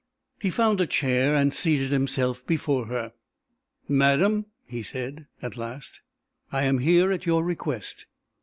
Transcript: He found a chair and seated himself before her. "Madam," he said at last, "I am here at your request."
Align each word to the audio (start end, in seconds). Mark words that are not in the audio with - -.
He 0.39 0.49
found 0.49 0.81
a 0.81 0.87
chair 0.87 1.35
and 1.35 1.53
seated 1.53 1.91
himself 1.91 2.43
before 2.47 2.87
her. 2.87 3.13
"Madam," 3.87 4.47
he 4.65 4.81
said 4.81 5.27
at 5.43 5.57
last, 5.57 6.01
"I 6.51 6.63
am 6.63 6.79
here 6.79 7.11
at 7.11 7.27
your 7.27 7.43
request." 7.43 8.07